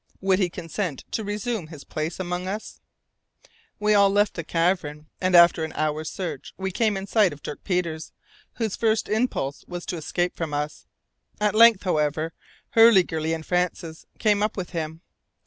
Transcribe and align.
Would 0.19 0.39
he 0.39 0.49
consent 0.49 1.03
to 1.11 1.23
resume 1.23 1.67
his 1.67 1.83
place 1.83 2.19
among 2.19 2.47
us? 2.47 2.81
We 3.79 3.93
all 3.93 4.09
left 4.09 4.33
the 4.33 4.43
cavern, 4.43 5.05
and 5.21 5.35
after 5.35 5.63
an 5.63 5.73
hour's 5.73 6.09
search 6.09 6.55
we 6.57 6.71
came 6.71 6.97
in 6.97 7.05
sight 7.05 7.31
of 7.31 7.43
Dirk 7.43 7.63
Peters, 7.63 8.11
whose 8.53 8.75
first 8.75 9.07
impulse 9.07 9.63
was 9.67 9.85
to 9.85 9.97
escape 9.97 10.35
from 10.35 10.55
us. 10.55 10.87
At 11.39 11.53
length, 11.53 11.83
however, 11.83 12.33
Hurliguerly 12.71 13.31
and 13.31 13.45
Francis 13.45 14.07
came 14.17 14.41
up 14.41 14.57
with 14.57 14.71
him. 14.71 15.01